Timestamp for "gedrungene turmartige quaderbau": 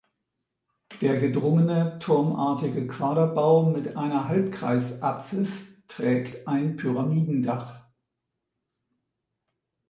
1.19-3.69